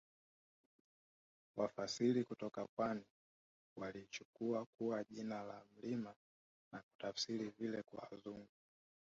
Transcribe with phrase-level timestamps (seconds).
[1.57, 3.03] Wafasiri kutoka pwani
[3.77, 6.13] waliichukua kuwa jina la mlima
[6.73, 8.47] na kutafsiri vile kwa Wazungu